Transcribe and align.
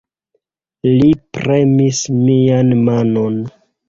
Li 0.87 1.11
premis 1.37 1.99
mian 2.21 2.73
manon. 2.89 3.37